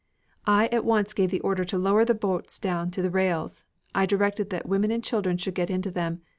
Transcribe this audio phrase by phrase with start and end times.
[0.47, 4.01] "I at once gave the order to lower the boats down to the rails, and
[4.01, 6.23] I directed that women and children should get into them.